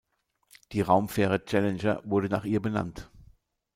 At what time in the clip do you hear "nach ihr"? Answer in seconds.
2.27-2.59